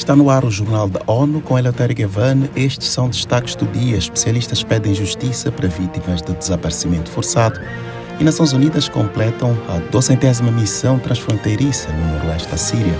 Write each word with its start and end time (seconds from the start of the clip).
Está 0.00 0.16
no 0.16 0.30
ar 0.30 0.46
o 0.46 0.50
Jornal 0.50 0.88
da 0.88 1.02
ONU 1.06 1.42
com 1.42 1.58
Eleutério 1.58 1.94
Gavan. 1.94 2.48
Estes 2.56 2.88
são 2.88 3.10
destaques 3.10 3.54
do 3.54 3.66
dia. 3.66 3.98
Especialistas 3.98 4.62
pedem 4.62 4.94
justiça 4.94 5.52
para 5.52 5.68
vítimas 5.68 6.22
de 6.22 6.32
desaparecimento 6.32 7.10
forçado. 7.10 7.60
E 8.18 8.24
Nações 8.24 8.54
Unidas 8.54 8.88
completam 8.88 9.54
a 9.68 9.78
docentésima 9.90 10.50
missão 10.50 10.98
transfronteiriça 10.98 11.92
no 11.92 12.14
noroeste 12.14 12.48
da 12.48 12.56
Síria. 12.56 12.94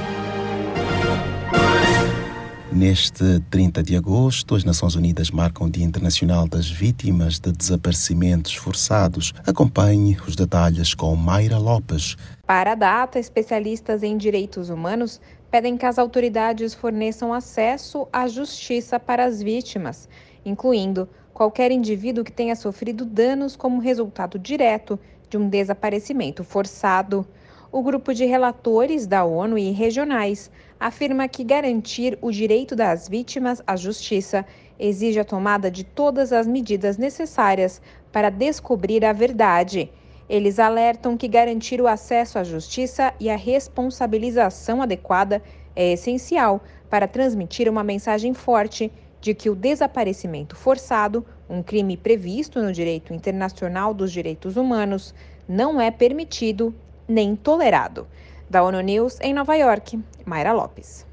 Neste 2.70 3.40
30 3.50 3.82
de 3.82 3.96
agosto, 3.96 4.54
as 4.54 4.62
Nações 4.62 4.94
Unidas 4.94 5.30
marcam 5.30 5.66
o 5.66 5.70
Dia 5.70 5.84
Internacional 5.84 6.46
das 6.46 6.70
Vítimas 6.70 7.40
de 7.40 7.50
Desaparecimentos 7.50 8.54
Forçados. 8.54 9.32
Acompanhe 9.46 10.18
os 10.28 10.36
detalhes 10.36 10.92
com 10.94 11.16
Mayra 11.16 11.58
Lopes. 11.58 12.16
Para 12.46 12.72
a 12.72 12.74
data, 12.74 13.18
especialistas 13.18 14.02
em 14.02 14.16
direitos 14.16 14.70
humanos 14.70 15.20
pedem 15.50 15.76
que 15.76 15.84
as 15.84 15.98
autoridades 15.98 16.74
forneçam 16.74 17.32
acesso 17.32 18.06
à 18.12 18.28
justiça 18.28 19.00
para 19.00 19.24
as 19.24 19.42
vítimas, 19.42 20.08
incluindo 20.44 21.08
qualquer 21.34 21.72
indivíduo 21.72 22.22
que 22.22 22.32
tenha 22.32 22.54
sofrido 22.54 23.04
danos 23.04 23.56
como 23.56 23.80
resultado 23.80 24.38
direto 24.38 24.98
de 25.28 25.36
um 25.36 25.48
desaparecimento 25.48 26.44
forçado. 26.44 27.26
O 27.72 27.82
grupo 27.82 28.12
de 28.14 28.24
relatores 28.24 29.06
da 29.06 29.24
ONU 29.24 29.56
e 29.58 29.70
regionais 29.70 30.50
afirma 30.78 31.28
que 31.28 31.44
garantir 31.44 32.18
o 32.20 32.30
direito 32.30 32.74
das 32.76 33.08
vítimas 33.08 33.62
à 33.66 33.76
justiça 33.76 34.44
exige 34.78 35.20
a 35.20 35.24
tomada 35.24 35.70
de 35.70 35.84
todas 35.84 36.32
as 36.32 36.46
medidas 36.46 36.96
necessárias 36.96 37.80
para 38.10 38.30
descobrir 38.30 39.04
a 39.04 39.12
verdade 39.12 39.90
eles 40.30 40.60
alertam 40.60 41.16
que 41.16 41.26
garantir 41.26 41.80
o 41.80 41.88
acesso 41.88 42.38
à 42.38 42.44
justiça 42.44 43.12
e 43.18 43.28
a 43.28 43.34
responsabilização 43.34 44.80
adequada 44.80 45.42
é 45.74 45.94
essencial 45.94 46.62
para 46.88 47.08
transmitir 47.08 47.68
uma 47.68 47.82
mensagem 47.82 48.32
forte 48.32 48.92
de 49.20 49.34
que 49.34 49.50
o 49.50 49.56
desaparecimento 49.56 50.54
forçado, 50.54 51.26
um 51.48 51.64
crime 51.64 51.96
previsto 51.96 52.62
no 52.62 52.72
direito 52.72 53.12
internacional 53.12 53.92
dos 53.92 54.12
direitos 54.12 54.56
humanos, 54.56 55.12
não 55.48 55.80
é 55.80 55.90
permitido 55.90 56.72
nem 57.08 57.34
tolerado. 57.34 58.06
Da 58.48 58.62
ONU 58.62 58.80
News 58.82 59.18
em 59.20 59.34
Nova 59.34 59.56
York, 59.56 59.98
Mayra 60.24 60.52
Lopes. 60.52 61.04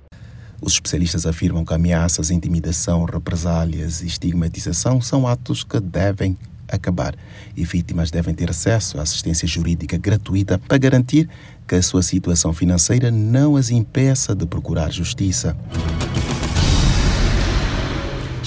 Os 0.61 0.73
especialistas 0.73 1.25
afirmam 1.25 1.65
que 1.65 1.73
ameaças, 1.73 2.29
intimidação, 2.29 3.03
represálias 3.03 4.01
e 4.01 4.05
estigmatização 4.05 5.01
são 5.01 5.25
atos 5.27 5.63
que 5.63 5.79
devem 5.79 6.37
acabar 6.67 7.15
e 7.55 7.63
vítimas 7.63 8.11
devem 8.11 8.33
ter 8.33 8.49
acesso 8.49 8.99
à 8.99 9.01
assistência 9.01 9.47
jurídica 9.47 9.97
gratuita 9.97 10.57
para 10.57 10.77
garantir 10.77 11.29
que 11.67 11.75
a 11.75 11.81
sua 11.81 12.01
situação 12.01 12.53
financeira 12.53 13.11
não 13.11 13.55
as 13.55 13.69
impeça 13.69 14.33
de 14.33 14.45
procurar 14.45 14.91
justiça. 14.91 15.55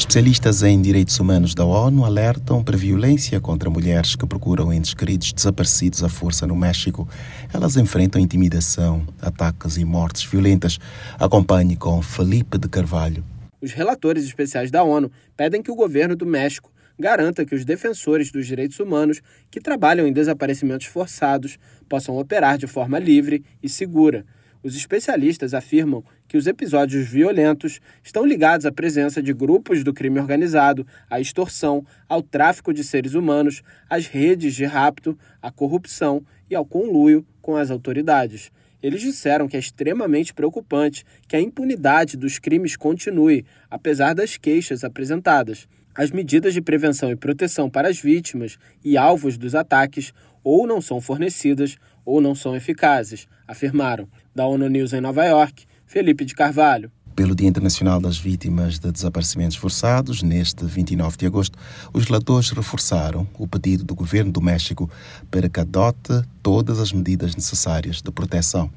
Especialistas 0.00 0.62
em 0.62 0.80
direitos 0.80 1.20
humanos 1.20 1.54
da 1.54 1.62
ONU 1.64 2.06
alertam 2.06 2.64
para 2.64 2.74
violência 2.74 3.38
contra 3.38 3.68
mulheres 3.68 4.16
que 4.16 4.26
procuram 4.26 4.72
entes 4.72 4.94
queridos 4.94 5.30
desaparecidos 5.30 6.02
à 6.02 6.08
força 6.08 6.46
no 6.46 6.56
México. 6.56 7.06
Elas 7.52 7.76
enfrentam 7.76 8.18
intimidação, 8.18 9.06
ataques 9.20 9.76
e 9.76 9.84
mortes 9.84 10.24
violentas. 10.24 10.78
Acompanhe 11.18 11.76
com 11.76 12.00
Felipe 12.00 12.56
de 12.56 12.66
Carvalho. 12.66 13.22
Os 13.60 13.72
relatores 13.72 14.24
especiais 14.24 14.70
da 14.70 14.82
ONU 14.82 15.12
pedem 15.36 15.62
que 15.62 15.70
o 15.70 15.76
governo 15.76 16.16
do 16.16 16.24
México 16.24 16.69
garanta 17.00 17.44
que 17.44 17.54
os 17.54 17.64
defensores 17.64 18.30
dos 18.30 18.46
direitos 18.46 18.78
humanos 18.78 19.20
que 19.50 19.60
trabalham 19.60 20.06
em 20.06 20.12
desaparecimentos 20.12 20.86
forçados 20.86 21.58
possam 21.88 22.16
operar 22.16 22.58
de 22.58 22.66
forma 22.66 22.98
livre 22.98 23.44
e 23.62 23.68
segura. 23.68 24.24
Os 24.62 24.76
especialistas 24.76 25.54
afirmam 25.54 26.04
que 26.28 26.36
os 26.36 26.46
episódios 26.46 27.08
violentos 27.08 27.80
estão 28.04 28.26
ligados 28.26 28.66
à 28.66 28.70
presença 28.70 29.22
de 29.22 29.32
grupos 29.32 29.82
do 29.82 29.94
crime 29.94 30.20
organizado, 30.20 30.86
à 31.08 31.18
extorsão, 31.18 31.84
ao 32.06 32.22
tráfico 32.22 32.72
de 32.72 32.84
seres 32.84 33.14
humanos, 33.14 33.62
às 33.88 34.06
redes 34.06 34.54
de 34.54 34.66
rapto, 34.66 35.18
à 35.40 35.50
corrupção 35.50 36.22
e 36.50 36.54
ao 36.54 36.64
conluio 36.66 37.24
com 37.40 37.56
as 37.56 37.70
autoridades. 37.70 38.52
Eles 38.82 39.00
disseram 39.00 39.48
que 39.48 39.56
é 39.56 39.60
extremamente 39.60 40.32
preocupante 40.32 41.04
que 41.26 41.36
a 41.36 41.40
impunidade 41.40 42.16
dos 42.16 42.38
crimes 42.38 42.76
continue, 42.76 43.44
apesar 43.70 44.14
das 44.14 44.36
queixas 44.36 44.84
apresentadas. 44.84 45.66
As 45.94 46.10
medidas 46.10 46.54
de 46.54 46.60
prevenção 46.60 47.10
e 47.10 47.16
proteção 47.16 47.68
para 47.68 47.88
as 47.88 48.00
vítimas 48.00 48.58
e 48.84 48.96
alvos 48.96 49.36
dos 49.36 49.54
ataques 49.54 50.12
ou 50.42 50.66
não 50.66 50.80
são 50.80 51.00
fornecidas 51.00 51.76
ou 52.04 52.20
não 52.20 52.34
são 52.34 52.56
eficazes, 52.56 53.26
afirmaram. 53.46 54.08
Da 54.34 54.46
ONU 54.46 54.68
News 54.68 54.92
em 54.92 55.00
Nova 55.00 55.24
York, 55.24 55.66
Felipe 55.84 56.24
de 56.24 56.34
Carvalho. 56.34 56.90
Pelo 57.16 57.34
Dia 57.34 57.48
Internacional 57.48 58.00
das 58.00 58.16
Vítimas 58.16 58.78
de 58.78 58.90
Desaparecimentos 58.90 59.56
Forçados, 59.56 60.22
neste 60.22 60.64
29 60.64 61.18
de 61.18 61.26
agosto, 61.26 61.58
os 61.92 62.04
relatores 62.04 62.50
reforçaram 62.50 63.28
o 63.36 63.46
pedido 63.46 63.84
do 63.84 63.94
governo 63.94 64.32
do 64.32 64.40
México 64.40 64.88
para 65.30 65.48
que 65.48 65.60
adote 65.60 66.22
todas 66.42 66.78
as 66.78 66.92
medidas 66.92 67.34
necessárias 67.34 68.00
de 68.00 68.10
proteção. 68.10 68.70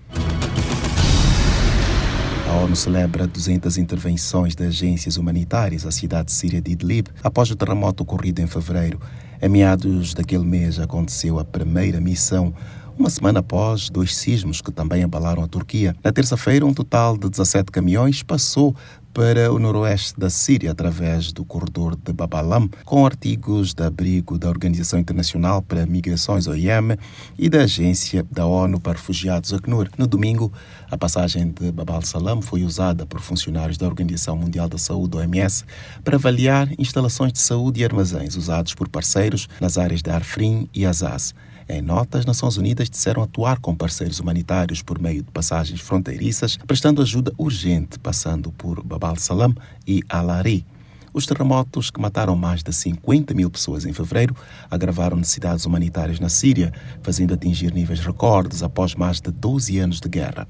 A 2.54 2.58
ONU 2.58 2.76
celebra 2.76 3.26
200 3.26 3.80
intervenções 3.80 4.56
de 4.56 4.64
agências 4.64 5.18
humanitárias 5.18 5.88
à 5.88 5.92
cidade 5.92 6.32
síria 6.32 6.62
de 6.62 6.72
Idlib 6.72 7.08
após 7.24 7.50
o 7.50 7.56
terremoto 7.56 8.04
ocorrido 8.04 8.44
em 8.44 8.48
fevereiro. 8.48 9.02
Em 9.42 9.50
meados 9.50 10.14
daquele 10.14 10.46
mês 10.46 10.80
aconteceu 10.80 11.40
a 11.40 11.44
primeira 11.44 12.00
missão 12.00 12.54
uma 12.98 13.10
semana 13.10 13.40
após 13.40 13.90
dois 13.90 14.16
sismos 14.16 14.62
que 14.62 14.72
também 14.72 15.04
abalaram 15.04 15.44
a 15.44 15.48
Turquia. 15.48 15.96
Na 16.04 16.12
terça-feira, 16.12 16.66
um 16.66 16.74
total 16.74 17.18
de 17.18 17.30
17 17.30 17.72
caminhões 17.72 18.24
passou 18.24 18.76
para 19.14 19.54
o 19.54 19.60
noroeste 19.60 20.20
da 20.20 20.30
Síria 20.30 20.72
através 20.72 21.32
do 21.32 21.46
corredor 21.46 21.96
de 21.96 22.12
Babalam, 22.12 22.68
com 22.84 23.06
artigos 23.06 23.74
de 23.74 23.84
abrigo 23.84 24.40
da 24.40 24.50
Organização 24.50 25.00
Internacional 25.00 25.62
para 25.62 25.86
Migrações 25.86 26.48
OIM 26.48 26.98
e 27.38 27.48
da 27.48 27.62
Agência 27.62 28.26
da 28.32 28.48
ONU 28.48 28.80
para 28.80 28.94
Refugiados 28.94 29.54
ACNUR. 29.54 29.90
No 29.98 30.08
domingo, 30.08 30.52
a 30.90 30.98
passagem 30.98 31.50
de 31.50 31.72
Babal 31.72 32.02
Salam 32.02 32.42
foi 32.42 32.64
usada 32.64 33.06
por 33.06 33.22
funcionários 33.22 33.78
da 33.78 33.86
Organização 33.86 34.36
Mundial 34.36 34.68
da 34.68 34.80
Saúde 34.80 35.16
OMS 35.18 35.64
para 36.04 36.16
avaliar 36.16 36.68
instalações 36.80 37.34
de 37.34 37.40
saúde 37.40 37.82
e 37.82 37.86
armazéns 37.86 38.36
usados 38.36 38.74
por 38.74 38.90
parceiros 38.90 39.48
nas 39.62 39.78
áreas 39.78 40.02
de 40.02 40.10
Arfrin 40.10 40.68
e 40.74 40.88
Azaz. 40.88 41.36
Em 41.68 41.82
nota, 41.82 42.18
as 42.20 42.26
Nações 42.26 42.58
Unidas 42.58 42.90
disseram 42.90 43.24
atuar 43.24 43.60
com 43.60 43.76
parceiros 43.76 44.20
humanitários 44.20 44.82
por 44.82 45.00
meio 45.00 45.24
de 45.24 45.32
passagens 45.32 45.80
fronteiriças, 45.80 46.58
prestando 46.68 47.02
ajuda 47.02 47.32
urgente, 47.38 47.98
passando 48.00 48.52
por 48.52 48.84
Bab 48.84 49.06
al-Salam 49.06 49.56
e 49.88 50.02
Al-Ari. 50.10 50.66
Os 51.14 51.28
terremotos 51.28 51.92
que 51.92 52.02
mataram 52.02 52.36
mais 52.36 52.64
de 52.64 52.74
50 52.74 53.36
mil 53.36 53.50
pessoas 53.50 53.86
em 53.86 53.94
fevereiro 53.94 54.36
agravaram 54.70 55.16
necessidades 55.16 55.64
humanitárias 55.66 56.20
na 56.20 56.28
Síria, 56.28 56.74
fazendo 57.04 57.34
atingir 57.36 57.72
níveis 57.72 58.00
recordes 58.00 58.64
após 58.64 58.96
mais 58.96 59.22
de 59.22 59.32
12 59.32 59.78
anos 59.78 60.00
de 60.00 60.10
guerra. 60.10 60.48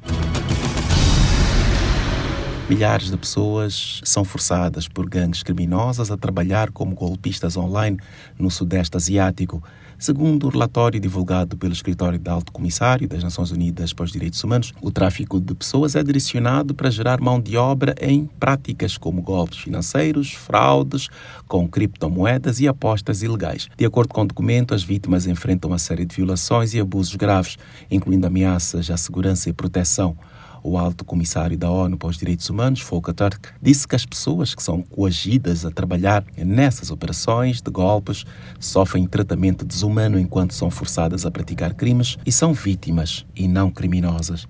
Milhares 2.70 3.12
de 3.12 3.18
pessoas 3.18 4.00
são 4.06 4.24
forçadas 4.24 4.88
por 4.88 5.08
gangues 5.10 5.44
criminosas 5.44 6.10
a 6.10 6.16
trabalhar 6.16 6.72
como 6.72 6.96
golpistas 6.96 7.58
online 7.58 8.00
no 8.40 8.50
Sudeste 8.50 8.96
Asiático. 8.96 9.62
Segundo 9.98 10.48
o 10.48 10.50
relatório 10.50 11.00
divulgado 11.00 11.56
pelo 11.58 11.74
Escritório 11.74 12.20
de 12.20 12.30
Alto 12.30 12.52
Comissário 12.52 13.08
das 13.08 13.24
Nações 13.24 13.52
Unidas 13.52 13.94
para 13.94 14.06
os 14.06 14.12
Direitos 14.12 14.44
Humanos, 14.44 14.74
o 14.82 14.92
tráfico 14.92 15.40
de 15.40 15.54
pessoas 15.54 15.96
é 15.96 16.04
direcionado 16.04 16.74
para 16.74 16.90
gerar 16.90 17.22
mão 17.22 17.40
de 17.40 17.56
obra 17.56 17.96
em 18.02 18.26
práticas 18.40 18.98
como 18.98 19.22
golpes 19.22 19.60
financeiros, 19.60 20.34
fraudes 20.34 21.08
com 21.48 21.68
criptomoedas 21.68 22.60
e 22.60 22.68
apostas 22.68 23.24
ilegais. 23.24 23.70
De 23.78 23.86
acordo 23.86 24.14
com 24.14 24.22
o 24.22 24.28
documento, 24.28 24.74
as 24.74 24.84
vítimas 24.84 25.28
enfrentam 25.28 25.72
uma 25.72 25.80
série 25.80 26.06
de 26.06 26.16
violações 26.16 26.74
e 26.74 26.80
abusos 26.80 27.16
graves, 27.16 27.58
incluindo 27.90 28.28
ameaças 28.28 28.90
à 28.90 28.98
segurança 28.98 29.50
e 29.50 29.54
proteção. 29.54 30.18
O 30.64 30.78
alto 30.78 31.04
comissário 31.04 31.58
da 31.58 31.70
ONU 31.70 31.98
para 31.98 32.08
os 32.08 32.18
Direitos 32.18 32.50
Humanos, 32.50 32.82
Volker 32.82 33.14
Turk, 33.14 33.50
disse 33.62 33.86
que 33.86 33.98
as 33.98 34.06
pessoas 34.06 34.56
que 34.56 34.64
são 34.64 34.82
coagidas 34.82 35.66
a 35.66 35.72
trabalhar 35.72 36.24
nessas 36.38 36.90
operações 36.90 37.62
de 37.62 37.70
golpes 37.70 38.24
sofrem 38.60 39.06
tratamento 39.06 39.66
desumano 39.66 40.18
enquanto 40.18 40.54
são 40.54 40.72
forçadas 40.72 41.26
a 41.26 41.32
praticar 41.32 41.74
crimes 41.74 42.18
e 42.26 42.32
são 42.32 42.54
vítimas 42.54 43.26
e 43.36 43.46
não 43.46 43.70
criminosas. 43.70 44.48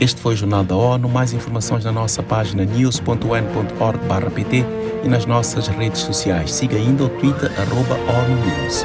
Este 0.00 0.20
foi 0.20 0.34
o 0.34 0.36
Jornal 0.36 0.62
da 0.62 0.76
ONU. 0.76 1.08
Mais 1.08 1.32
informações 1.32 1.84
na 1.84 1.90
nossa 1.90 2.22
página 2.22 2.64
news.un.org.pt 2.64 4.64
e 5.02 5.08
nas 5.08 5.26
nossas 5.26 5.66
redes 5.66 6.02
sociais. 6.02 6.52
Siga 6.52 6.76
ainda 6.76 7.02
o 7.04 7.08
Twitter, 7.08 7.50
arroba 7.58 7.94
ONU 7.94 8.36
News. 8.46 8.84